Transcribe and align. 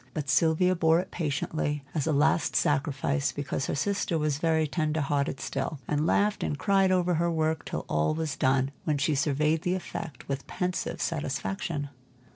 But 0.15 0.29
Sylvia 0.31 0.75
bore 0.75 0.99
it 0.99 1.11
patiently 1.11 1.83
as 1.93 2.07
a 2.07 2.11
last 2.11 2.55
sacrifice, 2.55 3.31
because 3.31 3.67
her 3.67 3.75
sister 3.75 4.17
was 4.17 4.39
very 4.39 4.65
tender 4.65 4.99
hearted 5.01 5.39
still, 5.39 5.79
and 5.87 6.07
laughed 6.07 6.41
and 6.43 6.57
cried 6.57 6.91
over 6.91 7.13
her 7.13 7.29
work 7.29 7.65
till 7.65 7.85
all 7.87 8.15
was 8.15 8.35
done, 8.35 8.71
when 8.83 8.97
she 8.97 9.13
surveyed 9.13 9.61
the 9.61 9.75
effect 9.75 10.27
with 10.27 10.47
pensive 10.47 10.99
satisfaction. 11.03 11.89